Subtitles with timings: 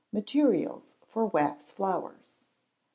[0.11, 2.39] Materials for Wax Flowers.